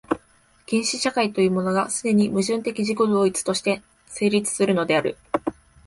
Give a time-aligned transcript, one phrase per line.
[0.67, 5.15] 原始社会というものが、既に矛盾的自己同一として成立するのである。